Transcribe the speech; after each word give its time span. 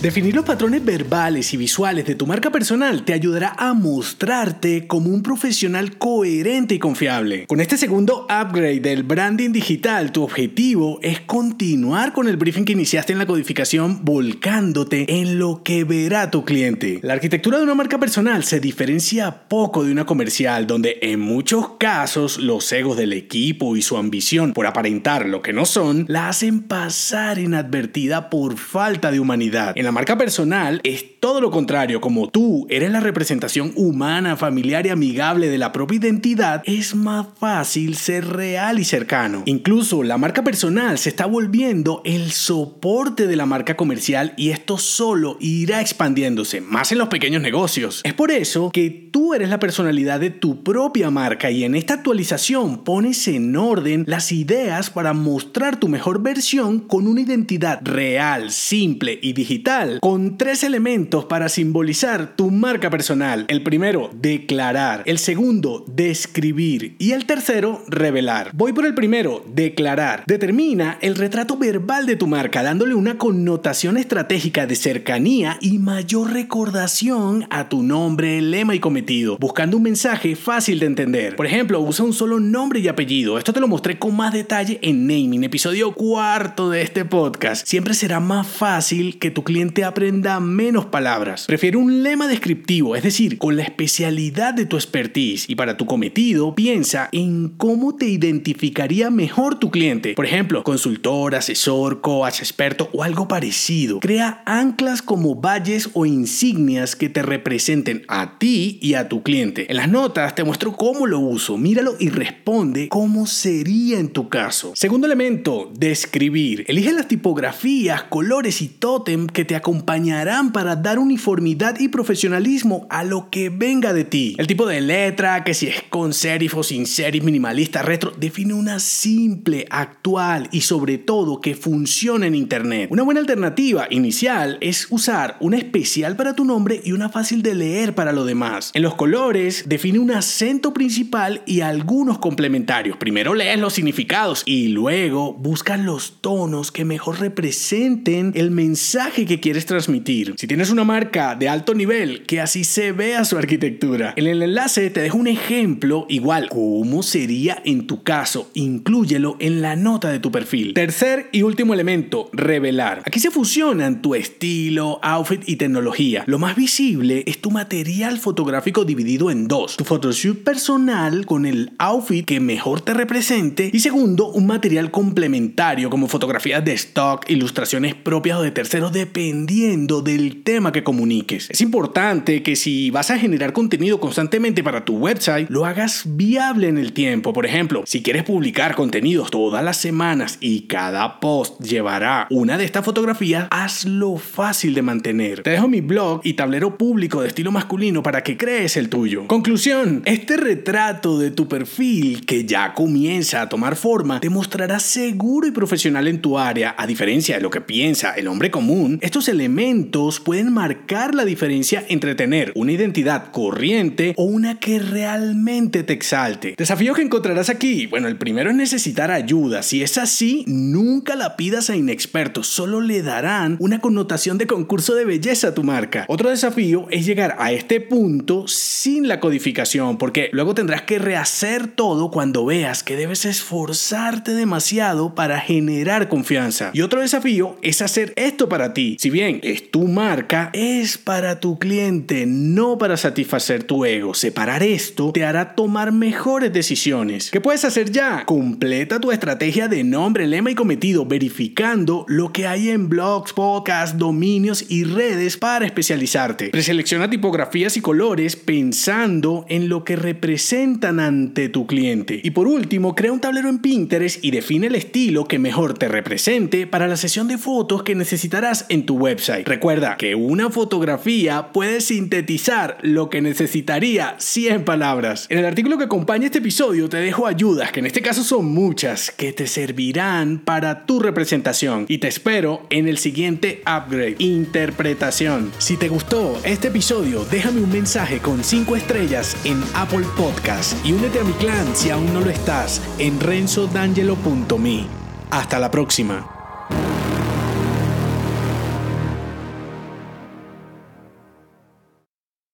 Definir 0.00 0.34
los 0.34 0.44
patrones 0.44 0.84
verbales 0.84 1.54
y 1.54 1.56
visuales 1.56 2.04
de 2.04 2.14
tu 2.14 2.26
marca 2.26 2.50
personal 2.50 3.02
te 3.02 3.14
ayudará 3.14 3.54
a 3.56 3.72
mostrarte 3.72 4.86
como 4.86 5.08
un 5.08 5.22
profesional 5.22 5.96
coherente 5.96 6.74
y 6.74 6.78
confiable. 6.78 7.46
Con 7.46 7.60
este 7.60 7.78
segundo 7.78 8.24
upgrade 8.24 8.80
del 8.80 9.04
branding 9.04 9.52
digital, 9.52 10.12
tu 10.12 10.22
objetivo 10.22 10.98
es 11.02 11.20
continuar 11.20 12.12
con 12.12 12.28
el 12.28 12.36
briefing 12.36 12.66
que 12.66 12.74
iniciaste 12.74 13.14
en 13.14 13.18
la 13.18 13.26
codificación 13.26 14.04
volcándote 14.04 15.06
en 15.20 15.38
lo 15.38 15.62
que 15.62 15.84
verá 15.84 16.30
tu 16.30 16.44
cliente. 16.44 17.00
La 17.02 17.14
arquitectura 17.14 17.56
de 17.56 17.64
una 17.64 17.74
marca 17.74 17.98
personal 17.98 18.44
se 18.44 18.60
diferencia 18.60 19.48
poco 19.48 19.82
de 19.82 19.92
una 19.92 20.04
comercial 20.04 20.66
donde 20.66 20.98
en 21.00 21.20
muchos 21.20 21.70
casos 21.78 22.36
los 22.38 22.70
egos 22.70 22.98
del 22.98 23.14
equipo 23.14 23.76
y 23.76 23.82
su 23.82 23.96
ambición 23.96 24.52
por 24.52 24.66
aparentar 24.66 25.24
lo 25.26 25.40
que 25.40 25.54
no 25.54 25.64
son 25.64 26.04
la 26.06 26.28
hacen 26.28 26.60
pasar 26.60 27.38
inadvertida 27.38 28.28
por 28.28 28.58
falta 28.58 29.10
de 29.10 29.20
humanidad 29.20 29.74
la 29.86 29.92
marca 29.92 30.18
personal 30.18 30.80
es 30.82 31.04
todo 31.26 31.40
lo 31.40 31.50
contrario, 31.50 32.00
como 32.00 32.28
tú 32.28 32.68
eres 32.70 32.92
la 32.92 33.00
representación 33.00 33.72
humana, 33.74 34.36
familiar 34.36 34.86
y 34.86 34.90
amigable 34.90 35.48
de 35.48 35.58
la 35.58 35.72
propia 35.72 35.96
identidad, 35.96 36.62
es 36.66 36.94
más 36.94 37.26
fácil 37.36 37.96
ser 37.96 38.28
real 38.28 38.78
y 38.78 38.84
cercano. 38.84 39.42
Incluso 39.44 40.04
la 40.04 40.18
marca 40.18 40.44
personal 40.44 40.98
se 40.98 41.08
está 41.08 41.26
volviendo 41.26 42.00
el 42.04 42.30
soporte 42.30 43.26
de 43.26 43.34
la 43.34 43.44
marca 43.44 43.76
comercial 43.76 44.34
y 44.36 44.50
esto 44.50 44.78
solo 44.78 45.36
irá 45.40 45.80
expandiéndose, 45.80 46.60
más 46.60 46.92
en 46.92 46.98
los 46.98 47.08
pequeños 47.08 47.42
negocios. 47.42 48.02
Es 48.04 48.14
por 48.14 48.30
eso 48.30 48.70
que 48.72 48.90
tú 49.12 49.34
eres 49.34 49.48
la 49.48 49.58
personalidad 49.58 50.20
de 50.20 50.30
tu 50.30 50.62
propia 50.62 51.10
marca 51.10 51.50
y 51.50 51.64
en 51.64 51.74
esta 51.74 51.94
actualización 51.94 52.84
pones 52.84 53.26
en 53.26 53.56
orden 53.56 54.04
las 54.06 54.30
ideas 54.30 54.90
para 54.90 55.12
mostrar 55.12 55.80
tu 55.80 55.88
mejor 55.88 56.22
versión 56.22 56.78
con 56.78 57.08
una 57.08 57.22
identidad 57.22 57.80
real, 57.82 58.52
simple 58.52 59.18
y 59.20 59.32
digital 59.32 59.98
con 60.00 60.38
tres 60.38 60.62
elementos 60.62 61.15
para 61.24 61.48
simbolizar 61.48 62.36
tu 62.36 62.50
marca 62.50 62.90
personal. 62.90 63.46
El 63.48 63.62
primero, 63.62 64.10
declarar. 64.14 65.02
El 65.06 65.18
segundo, 65.18 65.84
describir. 65.88 66.94
Y 66.98 67.12
el 67.12 67.26
tercero, 67.26 67.82
revelar. 67.88 68.50
Voy 68.54 68.72
por 68.72 68.86
el 68.86 68.94
primero, 68.94 69.42
declarar. 69.52 70.24
Determina 70.26 70.98
el 71.00 71.16
retrato 71.16 71.56
verbal 71.56 72.06
de 72.06 72.16
tu 72.16 72.26
marca, 72.26 72.62
dándole 72.62 72.94
una 72.94 73.18
connotación 73.18 73.96
estratégica 73.96 74.66
de 74.66 74.76
cercanía 74.76 75.58
y 75.60 75.78
mayor 75.78 76.32
recordación 76.32 77.46
a 77.50 77.68
tu 77.68 77.82
nombre, 77.82 78.40
lema 78.42 78.74
y 78.74 78.80
cometido, 78.80 79.38
buscando 79.38 79.78
un 79.78 79.84
mensaje 79.84 80.36
fácil 80.36 80.78
de 80.78 80.86
entender. 80.86 81.36
Por 81.36 81.46
ejemplo, 81.46 81.80
usa 81.80 82.04
un 82.04 82.12
solo 82.12 82.40
nombre 82.40 82.80
y 82.80 82.88
apellido. 82.88 83.38
Esto 83.38 83.52
te 83.52 83.60
lo 83.60 83.68
mostré 83.68 83.98
con 83.98 84.16
más 84.16 84.32
detalle 84.32 84.78
en 84.82 85.06
Naming, 85.06 85.44
episodio 85.44 85.92
cuarto 85.92 86.70
de 86.70 86.82
este 86.82 87.04
podcast. 87.04 87.66
Siempre 87.66 87.94
será 87.94 88.20
más 88.20 88.46
fácil 88.46 89.18
que 89.18 89.30
tu 89.30 89.44
cliente 89.44 89.84
aprenda 89.84 90.40
menos 90.40 90.84
palabras. 90.86 91.05
Prefiere 91.46 91.76
un 91.76 92.02
lema 92.02 92.26
descriptivo, 92.26 92.96
es 92.96 93.04
decir, 93.04 93.38
con 93.38 93.56
la 93.56 93.62
especialidad 93.62 94.54
de 94.54 94.66
tu 94.66 94.76
expertise. 94.76 95.48
Y 95.48 95.54
para 95.54 95.76
tu 95.76 95.86
cometido, 95.86 96.54
piensa 96.54 97.08
en 97.12 97.50
cómo 97.50 97.94
te 97.94 98.06
identificaría 98.06 99.08
mejor 99.10 99.60
tu 99.60 99.70
cliente. 99.70 100.14
Por 100.14 100.26
ejemplo, 100.26 100.64
consultor, 100.64 101.36
asesor, 101.36 102.00
coach, 102.00 102.40
experto 102.40 102.90
o 102.92 103.04
algo 103.04 103.28
parecido. 103.28 104.00
Crea 104.00 104.42
anclas 104.46 105.00
como 105.00 105.36
valles 105.36 105.90
o 105.92 106.06
insignias 106.06 106.96
que 106.96 107.08
te 107.08 107.22
representen 107.22 108.02
a 108.08 108.38
ti 108.38 108.80
y 108.82 108.94
a 108.94 109.08
tu 109.08 109.22
cliente. 109.22 109.70
En 109.70 109.76
las 109.76 109.88
notas 109.88 110.34
te 110.34 110.42
muestro 110.42 110.72
cómo 110.72 111.06
lo 111.06 111.20
uso. 111.20 111.56
Míralo 111.56 111.94
y 112.00 112.08
responde 112.08 112.88
cómo 112.88 113.26
sería 113.26 114.00
en 114.00 114.08
tu 114.08 114.28
caso. 114.28 114.72
Segundo 114.74 115.06
elemento, 115.06 115.70
describir. 115.78 116.64
Elige 116.66 116.92
las 116.92 117.06
tipografías, 117.06 118.02
colores 118.04 118.60
y 118.60 118.68
tótem 118.68 119.28
que 119.28 119.44
te 119.44 119.54
acompañarán 119.54 120.52
para 120.52 120.74
dar 120.86 121.00
uniformidad 121.00 121.80
y 121.80 121.88
profesionalismo 121.88 122.86
a 122.90 123.02
lo 123.02 123.28
que 123.28 123.48
venga 123.48 123.92
de 123.92 124.04
ti. 124.04 124.36
El 124.38 124.46
tipo 124.46 124.66
de 124.66 124.80
letra, 124.80 125.42
que 125.42 125.52
si 125.52 125.66
es 125.66 125.82
con 125.90 126.12
serif 126.12 126.54
o 126.54 126.62
sin 126.62 126.86
serif, 126.86 127.24
minimalista, 127.24 127.82
retro, 127.82 128.12
define 128.16 128.54
una 128.54 128.78
simple, 128.78 129.66
actual 129.68 130.48
y 130.52 130.60
sobre 130.60 130.98
todo 130.98 131.40
que 131.40 131.56
funcione 131.56 132.28
en 132.28 132.36
Internet. 132.36 132.88
Una 132.92 133.02
buena 133.02 133.18
alternativa 133.18 133.88
inicial 133.90 134.58
es 134.60 134.86
usar 134.90 135.36
una 135.40 135.56
especial 135.56 136.14
para 136.14 136.36
tu 136.36 136.44
nombre 136.44 136.80
y 136.84 136.92
una 136.92 137.08
fácil 137.08 137.42
de 137.42 137.56
leer 137.56 137.96
para 137.96 138.12
lo 138.12 138.24
demás. 138.24 138.70
En 138.72 138.82
los 138.82 138.94
colores, 138.94 139.64
define 139.66 139.98
un 139.98 140.12
acento 140.12 140.72
principal 140.72 141.42
y 141.46 141.62
algunos 141.62 142.18
complementarios. 142.18 142.96
Primero 142.96 143.34
lees 143.34 143.58
los 143.58 143.72
significados 143.72 144.44
y 144.46 144.68
luego 144.68 145.34
buscas 145.34 145.80
los 145.80 146.20
tonos 146.20 146.70
que 146.70 146.84
mejor 146.84 147.18
representen 147.18 148.30
el 148.36 148.52
mensaje 148.52 149.26
que 149.26 149.40
quieres 149.40 149.66
transmitir. 149.66 150.34
Si 150.38 150.46
tienes 150.46 150.70
una 150.76 150.84
marca 150.84 151.34
de 151.34 151.48
alto 151.48 151.72
nivel, 151.72 152.24
que 152.26 152.40
así 152.40 152.62
se 152.62 152.92
vea 152.92 153.24
su 153.24 153.38
arquitectura. 153.38 154.12
En 154.16 154.26
el 154.26 154.42
enlace 154.42 154.90
te 154.90 155.00
dejo 155.00 155.16
un 155.16 155.26
ejemplo 155.26 156.04
igual 156.10 156.50
cómo 156.50 157.02
sería 157.02 157.62
en 157.64 157.86
tu 157.86 158.02
caso. 158.02 158.50
Inclúyelo 158.52 159.36
en 159.40 159.62
la 159.62 159.74
nota 159.74 160.10
de 160.10 160.18
tu 160.18 160.30
perfil. 160.30 160.74
Tercer 160.74 161.30
y 161.32 161.42
último 161.42 161.72
elemento, 161.72 162.28
revelar. 162.34 163.02
Aquí 163.06 163.20
se 163.20 163.30
fusionan 163.30 164.02
tu 164.02 164.14
estilo, 164.14 165.00
outfit 165.02 165.48
y 165.48 165.56
tecnología. 165.56 166.24
Lo 166.26 166.38
más 166.38 166.54
visible 166.56 167.24
es 167.26 167.40
tu 167.40 167.50
material 167.50 168.18
fotográfico 168.18 168.84
dividido 168.84 169.30
en 169.30 169.48
dos. 169.48 169.78
Tu 169.78 169.84
photoshoot 169.84 170.44
personal 170.44 171.24
con 171.24 171.46
el 171.46 171.72
outfit 171.78 172.26
que 172.26 172.38
mejor 172.38 172.82
te 172.82 172.92
represente 172.92 173.70
y 173.72 173.80
segundo, 173.80 174.28
un 174.30 174.46
material 174.46 174.90
complementario 174.90 175.88
como 175.88 176.06
fotografías 176.06 176.62
de 176.62 176.74
stock, 176.74 177.24
ilustraciones 177.30 177.94
propias 177.94 178.38
o 178.38 178.42
de 178.42 178.50
terceros 178.50 178.92
de 178.92 179.06
dependiendo 179.06 180.02
del 180.02 180.42
tema 180.42 180.65
que 180.72 180.82
comuniques. 180.82 181.48
Es 181.50 181.60
importante 181.60 182.42
que 182.42 182.56
si 182.56 182.90
vas 182.90 183.10
a 183.10 183.18
generar 183.18 183.52
contenido 183.52 184.00
constantemente 184.00 184.62
para 184.62 184.84
tu 184.84 184.96
website, 184.96 185.48
lo 185.50 185.64
hagas 185.64 186.02
viable 186.06 186.68
en 186.68 186.78
el 186.78 186.92
tiempo. 186.92 187.32
Por 187.32 187.46
ejemplo, 187.46 187.82
si 187.86 188.02
quieres 188.02 188.24
publicar 188.24 188.74
contenidos 188.74 189.30
todas 189.30 189.64
las 189.64 189.76
semanas 189.76 190.38
y 190.40 190.62
cada 190.62 191.20
post 191.20 191.60
llevará 191.60 192.26
una 192.30 192.58
de 192.58 192.64
estas 192.64 192.84
fotografías, 192.84 193.48
hazlo 193.50 194.16
fácil 194.16 194.74
de 194.74 194.82
mantener. 194.82 195.42
Te 195.42 195.50
dejo 195.50 195.68
mi 195.68 195.80
blog 195.80 196.20
y 196.24 196.34
tablero 196.34 196.76
público 196.76 197.22
de 197.22 197.28
estilo 197.28 197.52
masculino 197.52 198.02
para 198.02 198.22
que 198.22 198.36
crees 198.36 198.76
el 198.76 198.88
tuyo. 198.88 199.26
Conclusión, 199.26 200.02
este 200.04 200.36
retrato 200.36 201.18
de 201.18 201.30
tu 201.30 201.48
perfil 201.48 202.24
que 202.26 202.44
ya 202.44 202.74
comienza 202.74 203.42
a 203.42 203.48
tomar 203.48 203.76
forma 203.76 204.20
te 204.20 204.30
mostrará 204.30 204.78
seguro 204.78 205.46
y 205.46 205.50
profesional 205.50 206.08
en 206.08 206.20
tu 206.20 206.38
área, 206.38 206.74
a 206.76 206.86
diferencia 206.86 207.36
de 207.36 207.42
lo 207.42 207.50
que 207.50 207.60
piensa 207.60 208.12
el 208.12 208.28
hombre 208.28 208.50
común 208.50 208.98
estos 209.00 209.28
elementos 209.28 210.20
pueden 210.20 210.52
marcar 210.56 211.14
la 211.14 211.26
diferencia 211.26 211.84
entre 211.90 212.14
tener 212.14 212.50
una 212.54 212.72
identidad 212.72 213.30
corriente 213.30 214.14
o 214.16 214.24
una 214.24 214.58
que 214.58 214.78
realmente 214.78 215.82
te 215.82 215.92
exalte. 215.92 216.54
Desafío 216.56 216.94
que 216.94 217.02
encontrarás 217.02 217.50
aquí, 217.50 217.86
bueno, 217.86 218.08
el 218.08 218.16
primero 218.16 218.48
es 218.48 218.56
necesitar 218.56 219.10
ayuda. 219.10 219.62
Si 219.62 219.82
es 219.82 219.98
así, 219.98 220.44
nunca 220.46 221.14
la 221.14 221.36
pidas 221.36 221.68
a 221.68 221.76
inexpertos, 221.76 222.46
solo 222.46 222.80
le 222.80 223.02
darán 223.02 223.58
una 223.60 223.80
connotación 223.80 224.38
de 224.38 224.46
concurso 224.46 224.94
de 224.94 225.04
belleza 225.04 225.48
a 225.48 225.54
tu 225.54 225.62
marca. 225.62 226.06
Otro 226.08 226.30
desafío 226.30 226.86
es 226.90 227.04
llegar 227.04 227.36
a 227.38 227.52
este 227.52 227.82
punto 227.82 228.48
sin 228.48 229.08
la 229.08 229.20
codificación, 229.20 229.98
porque 229.98 230.30
luego 230.32 230.54
tendrás 230.54 230.82
que 230.82 230.98
rehacer 230.98 231.66
todo 231.66 232.10
cuando 232.10 232.46
veas 232.46 232.82
que 232.82 232.96
debes 232.96 233.26
esforzarte 233.26 234.32
demasiado 234.32 235.14
para 235.14 235.38
generar 235.38 236.08
confianza. 236.08 236.70
Y 236.72 236.80
otro 236.80 237.02
desafío 237.02 237.58
es 237.60 237.82
hacer 237.82 238.14
esto 238.16 238.48
para 238.48 238.72
ti 238.72 238.96
si 238.98 239.10
bien 239.10 239.40
es 239.42 239.70
tu 239.70 239.86
marca, 239.86 240.45
es 240.52 240.98
para 240.98 241.40
tu 241.40 241.58
cliente, 241.58 242.24
no 242.26 242.78
para 242.78 242.96
satisfacer 242.96 243.64
tu 243.64 243.84
ego. 243.84 244.14
Separar 244.14 244.62
esto 244.62 245.12
te 245.12 245.24
hará 245.24 245.54
tomar 245.54 245.92
mejores 245.92 246.52
decisiones. 246.52 247.30
¿Qué 247.30 247.40
puedes 247.40 247.64
hacer 247.64 247.90
ya? 247.90 248.24
Completa 248.24 249.00
tu 249.00 249.12
estrategia 249.12 249.68
de 249.68 249.84
nombre, 249.84 250.26
lema 250.26 250.50
y 250.50 250.54
cometido, 250.54 251.06
verificando 251.06 252.04
lo 252.08 252.32
que 252.32 252.46
hay 252.46 252.70
en 252.70 252.88
blogs, 252.88 253.32
podcasts, 253.32 253.98
dominios 253.98 254.64
y 254.68 254.84
redes 254.84 255.36
para 255.36 255.66
especializarte. 255.66 256.50
Preselecciona 256.50 257.10
tipografías 257.10 257.76
y 257.76 257.80
colores 257.80 258.36
pensando 258.36 259.44
en 259.48 259.68
lo 259.68 259.84
que 259.84 259.96
representan 259.96 261.00
ante 261.00 261.48
tu 261.48 261.66
cliente. 261.66 262.20
Y 262.22 262.30
por 262.30 262.46
último, 262.46 262.94
crea 262.94 263.12
un 263.12 263.20
tablero 263.20 263.48
en 263.48 263.58
Pinterest 263.58 264.24
y 264.24 264.30
define 264.30 264.68
el 264.68 264.74
estilo 264.74 265.26
que 265.26 265.38
mejor 265.38 265.74
te 265.74 265.88
represente 265.88 266.66
para 266.66 266.88
la 266.88 266.96
sesión 266.96 267.28
de 267.28 267.38
fotos 267.38 267.82
que 267.82 267.94
necesitarás 267.94 268.66
en 268.68 268.86
tu 268.86 268.96
website. 268.96 269.46
Recuerda 269.46 269.96
que 269.96 270.14
una 270.36 270.50
fotografía 270.50 271.50
puede 271.50 271.80
sintetizar 271.80 272.76
lo 272.82 273.08
que 273.08 273.22
necesitaría 273.22 274.16
100 274.18 274.66
palabras. 274.66 275.24
En 275.30 275.38
el 275.38 275.46
artículo 275.46 275.78
que 275.78 275.84
acompaña 275.84 276.26
este 276.26 276.40
episodio 276.40 276.90
te 276.90 276.98
dejo 276.98 277.26
ayudas, 277.26 277.72
que 277.72 277.80
en 277.80 277.86
este 277.86 278.02
caso 278.02 278.22
son 278.22 278.44
muchas, 278.44 279.10
que 279.10 279.32
te 279.32 279.46
servirán 279.46 280.38
para 280.38 280.84
tu 280.84 281.00
representación. 281.00 281.86
Y 281.88 281.98
te 281.98 282.08
espero 282.08 282.66
en 282.68 282.86
el 282.86 282.98
siguiente 282.98 283.62
upgrade, 283.62 284.16
interpretación. 284.18 285.52
Si 285.56 285.78
te 285.78 285.88
gustó 285.88 286.38
este 286.44 286.68
episodio, 286.68 287.24
déjame 287.30 287.62
un 287.62 287.72
mensaje 287.72 288.18
con 288.18 288.44
5 288.44 288.76
estrellas 288.76 289.38
en 289.44 289.58
Apple 289.72 290.04
Podcast 290.18 290.76
y 290.84 290.92
únete 290.92 291.18
a 291.18 291.24
mi 291.24 291.32
clan 291.32 291.74
si 291.74 291.88
aún 291.88 292.12
no 292.12 292.20
lo 292.20 292.28
estás 292.28 292.82
en 292.98 293.20
renzodangelo.me. 293.20 294.84
Hasta 295.30 295.58
la 295.58 295.70
próxima. 295.70 296.35